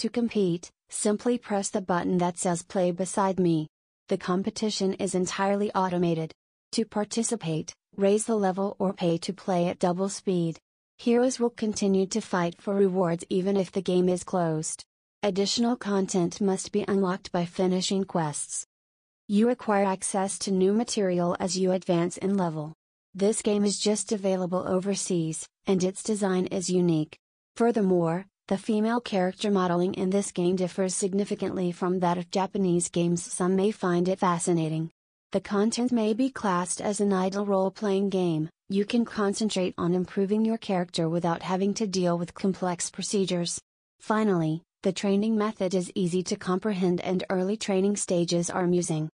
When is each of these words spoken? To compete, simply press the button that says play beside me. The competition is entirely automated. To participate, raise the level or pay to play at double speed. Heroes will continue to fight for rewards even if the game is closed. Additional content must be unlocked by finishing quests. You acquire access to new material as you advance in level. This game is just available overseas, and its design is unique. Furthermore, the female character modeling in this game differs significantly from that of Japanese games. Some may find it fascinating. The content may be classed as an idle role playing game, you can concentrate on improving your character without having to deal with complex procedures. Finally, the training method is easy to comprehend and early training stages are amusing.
To 0.00 0.08
compete, 0.08 0.70
simply 0.88 1.36
press 1.36 1.68
the 1.68 1.82
button 1.82 2.16
that 2.18 2.38
says 2.38 2.62
play 2.62 2.90
beside 2.90 3.38
me. 3.38 3.68
The 4.08 4.16
competition 4.16 4.94
is 4.94 5.14
entirely 5.14 5.70
automated. 5.72 6.32
To 6.72 6.86
participate, 6.86 7.74
raise 7.96 8.24
the 8.24 8.34
level 8.34 8.76
or 8.78 8.94
pay 8.94 9.18
to 9.18 9.34
play 9.34 9.68
at 9.68 9.78
double 9.78 10.08
speed. 10.08 10.56
Heroes 10.96 11.38
will 11.38 11.50
continue 11.50 12.06
to 12.06 12.22
fight 12.22 12.62
for 12.62 12.74
rewards 12.74 13.26
even 13.28 13.58
if 13.58 13.72
the 13.72 13.82
game 13.82 14.08
is 14.08 14.24
closed. 14.24 14.82
Additional 15.22 15.76
content 15.76 16.40
must 16.40 16.72
be 16.72 16.82
unlocked 16.88 17.30
by 17.30 17.44
finishing 17.44 18.04
quests. 18.04 18.64
You 19.28 19.50
acquire 19.50 19.84
access 19.84 20.38
to 20.38 20.50
new 20.50 20.72
material 20.72 21.36
as 21.38 21.58
you 21.58 21.72
advance 21.72 22.16
in 22.16 22.38
level. 22.38 22.72
This 23.14 23.42
game 23.42 23.66
is 23.66 23.78
just 23.78 24.12
available 24.12 24.66
overseas, 24.66 25.46
and 25.66 25.84
its 25.84 26.02
design 26.02 26.46
is 26.46 26.70
unique. 26.70 27.18
Furthermore, 27.54 28.24
the 28.50 28.58
female 28.58 29.00
character 29.00 29.48
modeling 29.48 29.94
in 29.94 30.10
this 30.10 30.32
game 30.32 30.56
differs 30.56 30.92
significantly 30.92 31.70
from 31.70 32.00
that 32.00 32.18
of 32.18 32.32
Japanese 32.32 32.88
games. 32.88 33.22
Some 33.22 33.54
may 33.54 33.70
find 33.70 34.08
it 34.08 34.18
fascinating. 34.18 34.90
The 35.30 35.40
content 35.40 35.92
may 35.92 36.14
be 36.14 36.30
classed 36.30 36.80
as 36.80 37.00
an 37.00 37.12
idle 37.12 37.46
role 37.46 37.70
playing 37.70 38.08
game, 38.08 38.48
you 38.68 38.84
can 38.84 39.04
concentrate 39.04 39.74
on 39.78 39.94
improving 39.94 40.44
your 40.44 40.58
character 40.58 41.08
without 41.08 41.42
having 41.42 41.74
to 41.74 41.86
deal 41.86 42.18
with 42.18 42.34
complex 42.34 42.90
procedures. 42.90 43.60
Finally, 44.00 44.62
the 44.82 44.92
training 44.92 45.38
method 45.38 45.72
is 45.72 45.92
easy 45.94 46.24
to 46.24 46.34
comprehend 46.34 47.00
and 47.02 47.22
early 47.30 47.56
training 47.56 47.94
stages 47.94 48.50
are 48.50 48.64
amusing. 48.64 49.08